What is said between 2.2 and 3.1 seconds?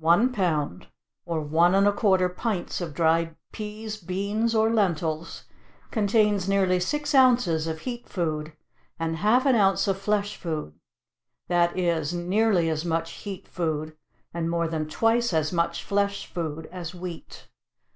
pints of